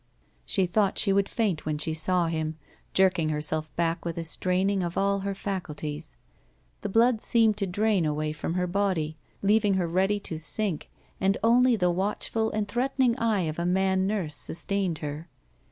[0.47, 2.57] She thought she would faint when she saw him,
[2.91, 6.17] jerking herself back with a straining of all her faculties.
[6.81, 11.37] The blood seemed to drain away from her body, leaving her ready to sink, and
[11.43, 15.29] only the watch ful and threatening eye of a man nurse sustained her.